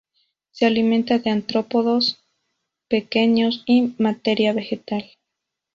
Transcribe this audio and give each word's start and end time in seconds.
Se 0.49 0.65
alimenta 0.65 1.19
de 1.19 1.29
artrópodos 1.29 2.23
pequeños 2.87 3.61
y 3.67 3.93
materia 3.99 4.51
vegetal. 4.51 5.05